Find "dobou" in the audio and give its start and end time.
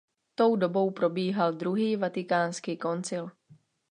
0.55-0.91